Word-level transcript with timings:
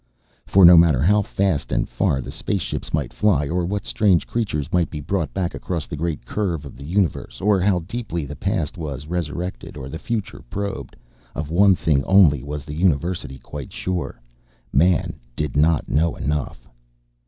For 0.47 0.65
no 0.65 0.77
matter 0.77 0.99
how 1.03 1.21
fast 1.21 1.71
and 1.71 1.87
far 1.87 2.21
the 2.21 2.31
spaceships 2.31 2.91
might 2.91 3.13
fly, 3.13 3.47
or 3.49 3.63
what 3.67 3.85
strange 3.85 4.25
creatures 4.25 4.73
might 4.73 4.89
be 4.89 4.99
brought 4.99 5.31
back 5.31 5.53
across 5.53 5.85
the 5.85 5.95
great 5.95 6.25
curve 6.25 6.65
of 6.65 6.75
the 6.75 6.83
universe 6.87 7.39
or 7.39 7.61
how 7.61 7.81
deeply 7.87 8.25
the 8.25 8.35
past 8.35 8.79
was 8.79 9.05
resurrected 9.05 9.77
or 9.77 9.89
the 9.89 9.99
future 9.99 10.43
probed, 10.49 10.95
of 11.35 11.51
one 11.51 11.75
thing 11.75 12.03
only 12.05 12.41
was 12.41 12.65
the 12.65 12.73
University 12.73 13.37
quite 13.37 13.71
sure 13.71 14.19
man 14.73 15.19
did 15.35 15.55
not 15.55 15.87
know 15.87 16.15
enough. 16.15 16.67